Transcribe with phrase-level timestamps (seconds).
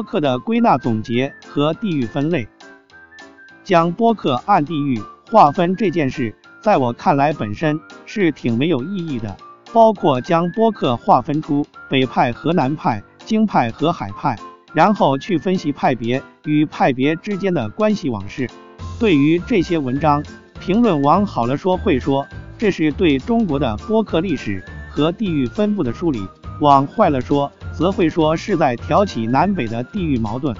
[0.00, 2.48] 播客的归纳总结和地域分类。
[3.62, 4.98] 将播客按地域
[5.30, 9.36] 划分这件事，在我看来本身是挺没有意义的。
[9.74, 14.34] 包括将播客划分出北派和南派、京派和海派，
[14.72, 18.48] 然后去分析派别与派别之间的关系往事。
[18.98, 20.24] 对于这些文章，
[20.60, 22.26] 评论往好了说会说
[22.56, 26.20] 这是对中国的播客历史和地域分布的梳理；
[26.58, 30.54] 往坏了说，则会说是在挑起南北的地域矛盾。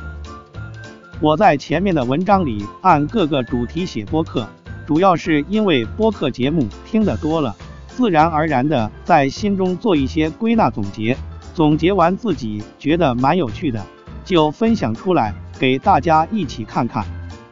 [1.20, 4.46] 我在前面的文章里按各个主题写播客，
[4.86, 7.54] 主要是因为播客节目听得多了。
[7.88, 11.14] 自然而然的在心中做一些归纳总结，
[11.54, 13.84] 总结完自己觉得蛮有趣的，
[14.24, 17.04] 就分享出来给大家一起看看。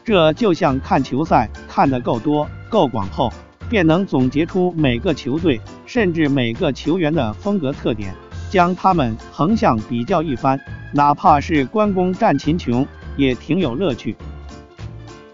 [0.03, 3.31] 这就像看球赛，看得够多够广后，
[3.69, 8.15] 便能总结出每个球队甚至每个球员的风格特点，
[8.51, 10.59] 将他们横向比较一番，
[10.93, 14.17] 哪怕是关公战秦琼，也挺有乐趣。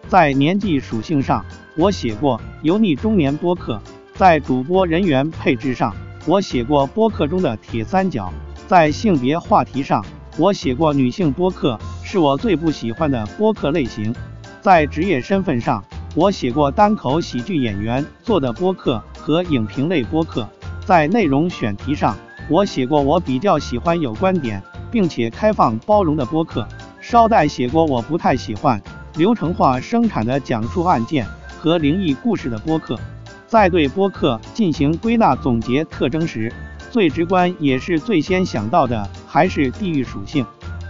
[0.09, 1.45] 在年纪属性上，
[1.77, 3.81] 我写过油腻中年播客。
[4.15, 5.93] 在主播人员配置上，
[6.25, 8.33] 我写过播客中的铁三角；
[8.69, 10.05] 在性别话题上，
[10.39, 14.13] 我写过女性播客是我最不喜欢的播客类型；
[14.61, 15.83] 在职业身份上，
[16.15, 20.47] 我写过单口喜剧演员做的播客和影评类播客；
[20.87, 22.17] 在内容选题上，
[22.49, 26.63] 我写过我比较喜欢有观点并且开放包容的播客；
[27.01, 28.81] 捎带写过我不太喜欢
[29.17, 31.27] 流程化生产的讲述案件
[31.59, 32.99] 和灵异故事的播客。
[33.47, 36.53] 在对播客进行归纳总结特征时，
[36.91, 40.45] 最直观也是最先想到的还是地域属性。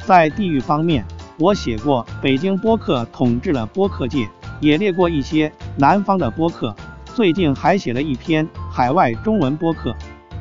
[0.04, 1.04] 在地域方面，
[1.38, 4.28] 我写过北京播客统治了播客界，
[4.60, 6.74] 也列过一些南方的播客。
[7.14, 9.94] 最近还写了一篇海外中文播客。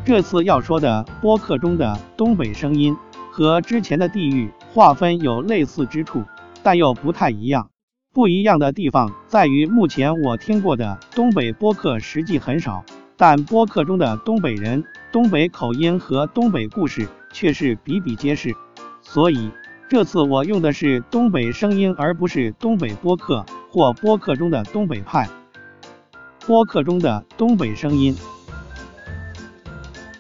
[0.06, 2.94] 这次要说的播客中的东北声音，
[3.32, 6.22] 和之前的地域划分有类似之处，
[6.62, 7.70] 但又不太一样。
[8.14, 12.84] 不一样的地方在于，目前我听过的东北播客实际很少，
[13.16, 18.54] 但播客中的东北人、东北口音和东北故事却是比比皆是。
[19.02, 19.50] 所以
[19.90, 25.30] 这次我用的是东北声音，而不是东北播客或播客中的东北派。
[26.46, 28.14] 播客中的东北声音，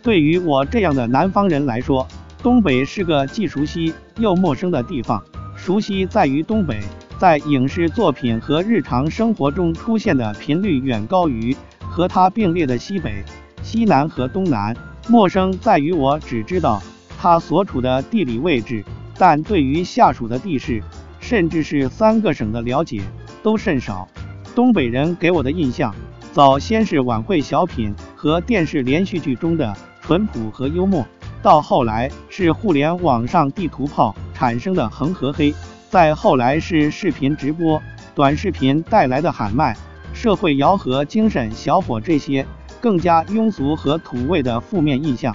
[0.03, 2.06] 对于我这样的南方人来说，
[2.44, 5.24] 东北是个既熟悉又陌生的地方。
[5.56, 6.80] 熟悉在于东北。
[7.18, 13.24] 在影视作品和日常生活中出现的频率远高于和它并列的西北、
[13.62, 14.75] 西南和东南。
[15.08, 16.84] 陌生在于我只知道
[17.18, 18.84] 它所处的地理位置，
[19.18, 20.84] 但对于下属的地势，
[21.22, 23.02] 甚至是三个省的了解
[23.41, 24.06] 都甚少。
[24.53, 25.96] 东北人给我的印象，
[26.34, 29.74] 早先是晚会小品和电视连续剧中的
[30.06, 31.06] 淳朴和幽默，
[31.41, 35.53] 到后来是互联网上地图炮产生的横和黑。
[35.90, 37.81] 再后来是视频直播、
[38.14, 39.78] 短视频带来的喊麦、
[40.14, 42.46] 社会摇和精神小伙这些
[42.81, 45.34] 更加庸俗和土味的负面印象。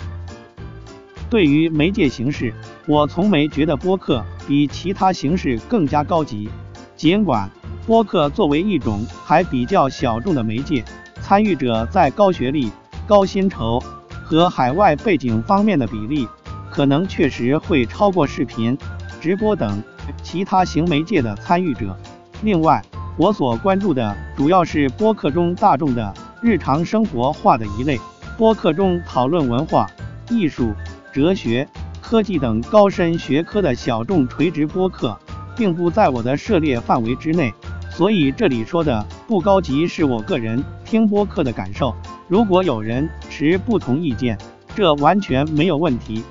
[1.31, 2.53] 对于媒介形式，
[2.87, 6.51] 我从没觉得播客比其他形式更加高级。
[6.97, 7.49] 尽管
[7.87, 10.85] 播客作为一种还比较小众的媒介，
[11.21, 12.73] 参与者在高学历、
[13.07, 13.81] 高薪酬
[14.29, 16.29] 和海外背景方面的比例，
[16.71, 18.77] 可能确实会超过视频、
[19.23, 19.83] 直播等。
[20.23, 21.97] 其他行媒介的参与者。
[22.43, 22.83] 另外，
[23.17, 26.13] 我所关注的主要是播客中大众的
[26.43, 27.99] 日常生活化的一类。
[28.37, 29.87] 播客中讨论文化、
[30.29, 30.75] 艺术、
[31.11, 31.67] 哲学、
[32.03, 35.19] 科技等高深学科的小众垂直播客，
[35.57, 37.53] 并不在我的涉猎范围之内。
[37.91, 41.95] 所以这里说的不高级是我个人听播客的感受。
[42.29, 44.39] 如果有人持不同意见，
[44.77, 46.23] 这完全没有问题。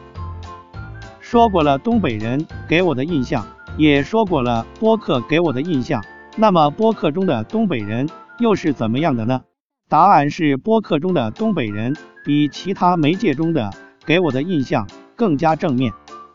[1.20, 3.46] 说过了东北人给我的印象。
[3.78, 6.04] 也说过了，播客给我的印象。
[6.36, 9.42] 那么播客中的东北人又是怎么样的呢？
[9.88, 11.96] 答案是，播客中的东北人
[12.26, 13.70] 比其他媒介中的
[14.04, 15.94] 给我的印象更加正面。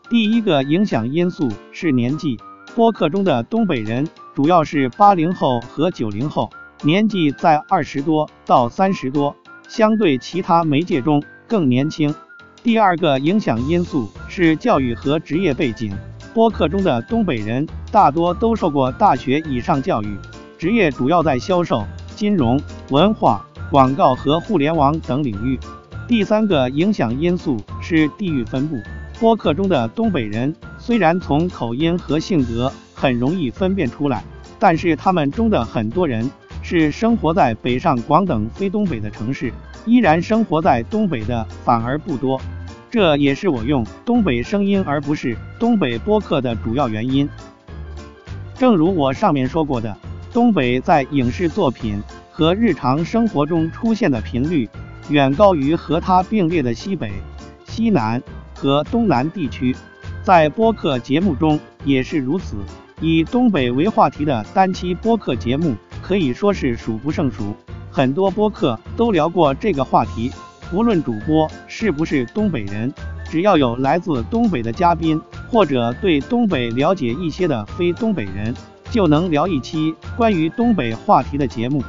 [0.09, 2.37] 第一个影响因素是年纪，
[2.75, 6.49] 播客中的东北人主要是八零后和九零后，
[6.81, 9.35] 年纪在二十多到三十多，
[9.75, 12.13] 相对其他媒介中更年轻。
[12.61, 15.91] 第二个影响因素是教育和职业背景。
[16.31, 20.15] 播客中的东北人大多都受过大学以上教育，
[20.59, 21.83] 职业主要在销售、
[22.15, 22.61] 金融、
[22.91, 25.59] 文化、广告和互联网等领域。
[26.07, 28.77] 第三个影响因素是地域分布。
[29.19, 34.23] 播客中的东北人虽然从口音和性格很容易分辨出来，
[34.59, 36.29] 但是他们中的很多人
[36.63, 39.53] 是生活在北上广等非东北的城市，
[39.85, 42.39] 依然生活在东北的反而不多。
[42.89, 47.27] 这也是我用东北声音而不是东北播客的主要原因。
[48.55, 49.95] 正如我上面说过的，
[50.31, 52.01] 东北在影视作品
[52.31, 54.69] 和日常生活中出现的频率
[55.09, 57.11] 远高于和它并列的西北、
[57.65, 58.21] 西南
[58.55, 59.75] 和东南地区，
[60.23, 62.55] 在播客节目中也是如此。
[63.01, 67.55] 以东北为话题的单期播客节目可以说是数不胜数，
[67.89, 70.29] 很多播客都聊过这个话题。
[70.73, 72.93] 无论主播是不是东北人，
[73.29, 75.19] 只要有来自东北的嘉宾，
[75.49, 78.53] 或者对东北了解一些的非东北人，
[78.91, 81.81] 就能聊一期关于东北话题的节目。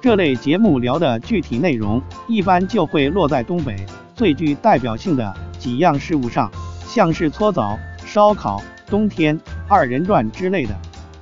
[0.00, 3.76] 这类节目聊的具体内容，一般就会落在东北
[4.16, 6.50] 最具代表性的几样事物上，
[6.88, 8.60] 像是搓澡、烧烤。
[8.88, 9.38] 冬天
[9.68, 10.74] 二人转之类的，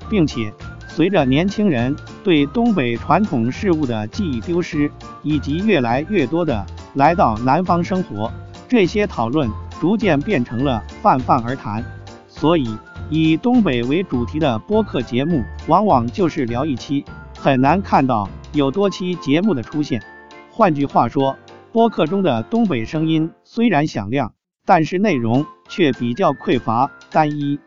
[0.08, 0.50] 并且
[0.86, 4.90] 随着年轻人对东北传统事物的记忆丢失，
[5.22, 8.30] 以及越来越多的来到南方生活，
[8.68, 9.48] 这些讨论
[9.80, 11.84] 逐渐变成了泛泛而谈。
[12.26, 12.76] 所以，
[13.10, 17.04] 以东北为主题的播客节目，往往就是聊一期，
[17.36, 20.02] 很难看到有多期节目的出现。
[20.50, 21.36] 换句话说，
[21.72, 24.32] 播客中的东北声音虽然响亮，
[24.64, 26.90] 但是内容却比较匮乏。
[27.10, 27.58] 单一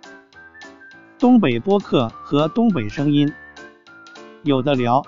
[1.18, 3.32] 东北播客和东北声音
[4.44, 5.04] 有的聊，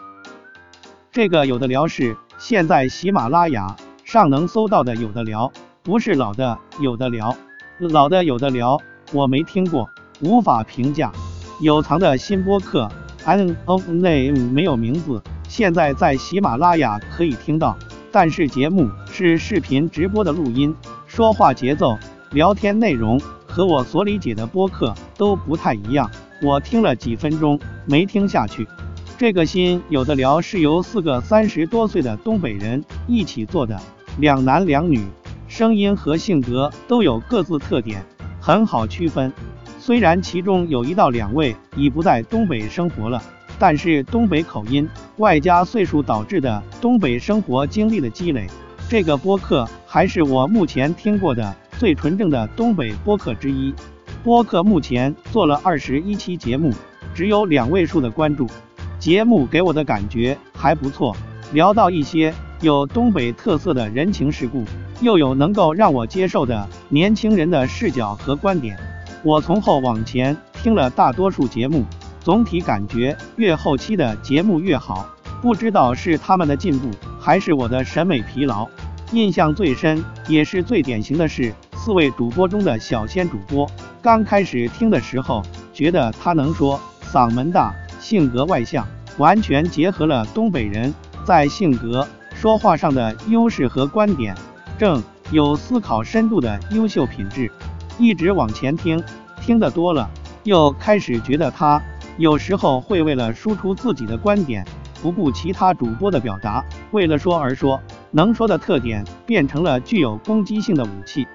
[1.12, 5.52] 这个有的聊是现在喜马拉雅上能搜到的有的聊，
[5.82, 7.36] 不是老的有的聊，
[7.80, 8.80] 老的有的聊
[9.12, 9.90] 我没听过，
[10.22, 11.12] 无法评价。
[11.60, 12.88] 有藏的新播客
[13.26, 17.76] ，N O Name 没有名字，现在在喜马拉雅可以听到，
[18.12, 20.76] 但是节目是视频直播的录音，
[21.08, 21.98] 说话节奏、
[22.32, 23.20] 聊天内容。
[23.46, 26.10] 和我所理解的播客都不太一样，
[26.42, 28.68] 我听了几分钟没听下去。
[29.24, 33.80] 这个新有的聊是由四个三十多岁的东北人一起做的，
[34.20, 35.02] 两男两女，
[35.48, 38.04] 声音和性格都有各自特点，
[38.42, 39.32] 很好区分。
[39.80, 43.24] 虽然其中有一到两位已不在东北生活了，
[43.58, 44.86] 但是东北口音
[45.16, 48.46] 外加岁数导致的东北生活经历的积累，
[48.90, 51.56] 这个播客还是我目前听过的。
[51.78, 53.74] 最纯正的东北播客之一，
[54.22, 56.74] 播客目前做了二十一期节目，
[57.16, 58.46] 只有两位数的关注。
[59.04, 61.14] 节目给我的感觉还不错，
[61.52, 64.64] 聊到一些有东北特色的人情世故，
[65.02, 68.80] 又有能够让我接受的年轻人的视角和观点。
[69.22, 71.84] 我从后往前听了大多数节目，
[72.22, 75.06] 总体感觉越后期的节目越好。
[75.42, 76.90] 不知道是他们的进步，
[77.20, 78.66] 还是我的审美疲劳。
[79.12, 81.54] 印象最深也是最典型的是。
[81.76, 83.70] 四位主播中的小仙主播，
[84.02, 86.80] 刚开始听的时候，觉得他能说，
[87.12, 88.86] 嗓门大，性格外向，
[89.18, 90.94] 完全结合了东北人
[91.26, 92.06] 在性格、
[92.36, 94.36] 说话上的优势和观点，
[94.78, 95.02] 正
[95.32, 97.50] 有思考深度的优秀品质。
[97.98, 99.02] 一直往前听，
[99.40, 100.10] 听得多了，
[100.44, 101.82] 又开始觉得他
[102.18, 104.66] 有时候会为了输出自己的观点，
[105.02, 106.62] 不顾其他主播的表达，
[106.92, 107.80] 为了说而说，
[108.12, 111.26] 能说的特点变成了具有攻击性的武器。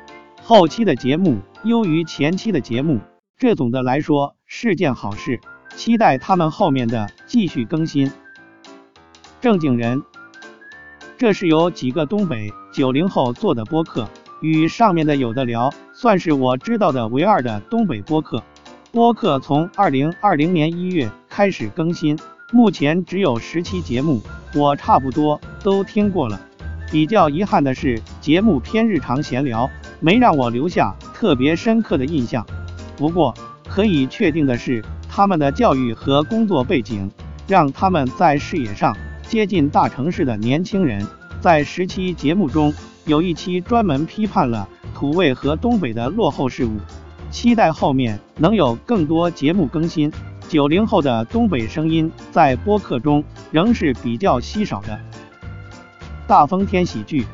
[0.42, 3.00] 后期的节目优于前期的节目，
[3.38, 5.40] 这总的来说是件好事。
[5.78, 8.10] 期待他们后面的继续更新。
[9.40, 10.02] 正经人，
[11.16, 14.08] 这是由几个东北九零后做的播客，
[14.40, 18.42] 与上面的有的聊，算是我知道的唯二的东北播客。
[18.90, 22.18] 播客从二零二零年一月开始更新，
[22.50, 24.20] 目前只有十期节目，
[24.56, 26.40] 我差不多都听过了。
[26.90, 29.70] 比较遗憾的是，节目偏日常闲聊。
[30.00, 32.44] 没让我留下特别深刻的印象。
[32.96, 33.32] 不过
[33.68, 34.84] 可以确定的是，
[35.18, 37.10] 他们的教育和工作背景
[37.48, 38.96] 让他们在视野上
[39.26, 41.04] 接近大城市的年轻人。
[41.40, 42.72] 在十期节目中，
[43.04, 46.76] 有一期专门批判了土味和东北的落后事物。
[47.32, 50.08] 期待后面能有更多节目更新。
[50.48, 54.96] 九零后的东北声音在播客中仍是比较稀少的。
[56.28, 57.26] 大风天喜剧。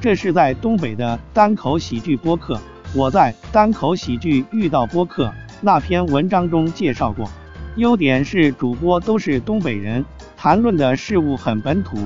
[0.00, 2.58] 这是在东北的单口喜剧播客，
[2.94, 5.30] 我在单口喜剧遇到播客
[5.64, 7.30] 那篇文章中介绍过。
[7.76, 10.04] 优点是主播都是东北人，
[10.36, 11.96] 谈论的事物很本土，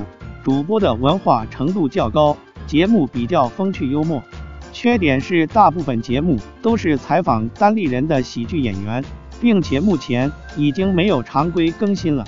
[0.43, 4.23] 主播的文化程度较高，节目比较风趣幽默。
[4.71, 9.03] 缺点是大部分节目都是采访单立人的喜剧演员，
[9.41, 12.23] 并且目前已经没有常规更新了。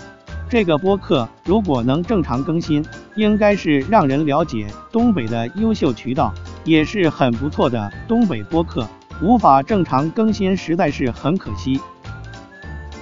[0.50, 2.84] 这个播客如果能正常更新，
[3.16, 6.34] 应该是让人了解东北的优秀渠道，
[6.66, 8.86] 也是很不错的东北播客。
[9.22, 11.80] 无法正常更新，实在是很可惜。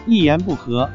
[0.06, 0.90] 一言不合，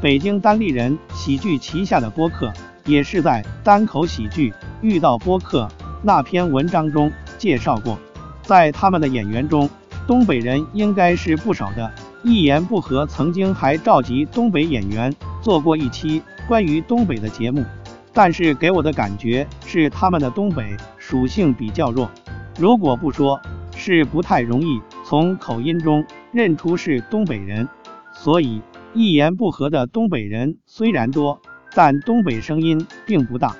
[0.00, 2.52] 北京单立人喜剧旗下的播客，
[2.84, 5.68] 也是在单口喜剧遇到播客
[6.02, 7.98] 那篇文章中介绍过，
[8.42, 9.70] 在他们的演员中，
[10.06, 11.90] 东北人应该是不少的。
[12.24, 17.64] 一言不合，曾经还召集东北演员做过一期关于东北的节目，
[18.12, 22.10] 但是给我的感觉是他们的东北属性比较弱。
[22.58, 23.40] 如果不说，
[23.84, 27.68] 是不太容易从口音中认出是东北人。
[28.12, 28.62] 所以
[28.94, 31.42] 一言不合的东北人虽然多，
[31.74, 33.56] 但东北声音并不大。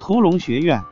[0.00, 0.82] 屠龙学院，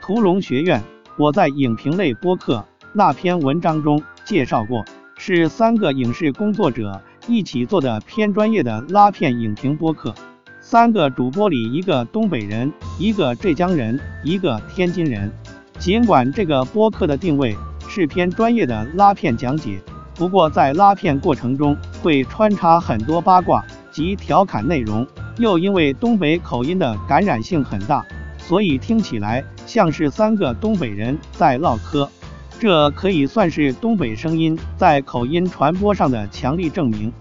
[0.00, 0.82] 屠龙学院，
[1.18, 4.82] 我在影评类播客那篇文章中介绍过。
[5.18, 10.14] 是三个影视工作者一起做的偏专业的拉片影评播客。
[10.62, 15.30] 三个主播里，一个东北人，一个浙江人，一个天津人。
[15.78, 17.56] 尽管这个播客的定位
[17.88, 19.80] 是偏专业的拉片讲解，
[20.14, 25.06] 不过在拉片过程中会穿插很多八卦及调侃内容。
[25.38, 28.04] 又因为东北口音的感染性很大，
[28.38, 32.08] 所以听起来像是三个东北人在唠嗑。
[32.58, 37.12] 这可以算是东北声音在口音传播上的强力证明。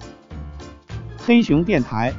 [1.17, 2.13] 黑熊电台，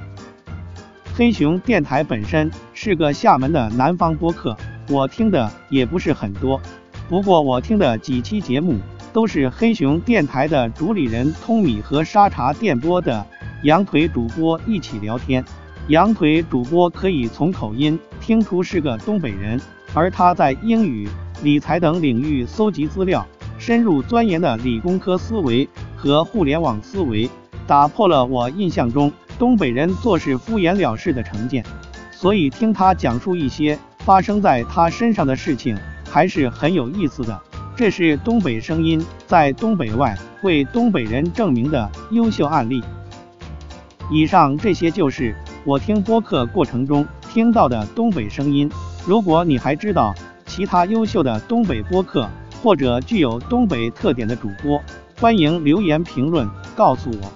[1.14, 4.54] 黑熊电台本身是个厦门的南方播客，
[4.88, 6.60] 我听的也不是很多，
[7.08, 8.78] 不过我听的几期节目
[9.12, 13.26] 都是黑熊电台的主理人通米和沙茶电波的
[13.62, 15.44] 羊腿主播一起聊天。
[15.88, 19.60] 羊腿主播可以从口音听出是个东北人，
[19.94, 21.08] 而他在英语。
[21.42, 23.26] 理财等领域搜集资料，
[23.58, 27.28] 深入钻研的理工科思维和互联网思维，
[27.66, 31.62] 打破了我印象中东北人做事敷衍了事的成见。
[32.10, 35.76] 所以听他讲述一些发生在他身上的事情，
[36.08, 37.42] 还是很有意思的。
[37.74, 42.80] 这是东北声音在东北外为东北人证明的优秀案例。
[44.08, 45.34] 以上这些就是
[45.64, 48.70] 我听播客过程中听到的东北声音。
[49.04, 50.14] 如果你还知道，
[50.46, 52.28] 其他优秀的东北播客，
[52.62, 54.80] 或者具有东北特点的主播，
[55.20, 57.32] 欢迎留言评论告诉我。